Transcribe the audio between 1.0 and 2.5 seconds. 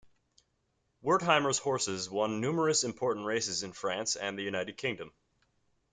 Wertheimer's horses won